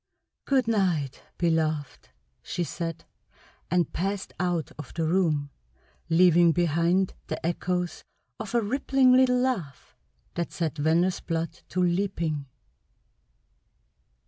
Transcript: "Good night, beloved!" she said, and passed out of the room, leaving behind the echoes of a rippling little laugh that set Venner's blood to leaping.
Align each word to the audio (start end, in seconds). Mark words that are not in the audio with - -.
"Good 0.45 0.67
night, 0.67 1.21
beloved!" 1.37 2.09
she 2.41 2.63
said, 2.63 3.05
and 3.69 3.93
passed 3.93 4.33
out 4.39 4.71
of 4.79 4.95
the 4.95 5.05
room, 5.05 5.51
leaving 6.09 6.53
behind 6.53 7.13
the 7.27 7.45
echoes 7.45 8.03
of 8.39 8.55
a 8.55 8.61
rippling 8.63 9.11
little 9.13 9.37
laugh 9.37 9.95
that 10.33 10.51
set 10.51 10.75
Venner's 10.79 11.19
blood 11.19 11.51
to 11.69 11.81
leaping. 11.83 12.47